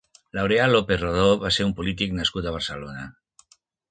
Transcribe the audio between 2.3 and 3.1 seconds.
a Barcelona.